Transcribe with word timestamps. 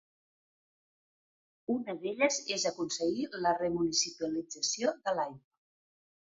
Una 1.73 1.95
d'elles 1.99 2.41
és 2.57 2.67
aconseguir 2.71 3.29
la 3.45 3.55
remunicipalització 3.61 4.99
de 5.07 5.19
l'aigua 5.21 5.43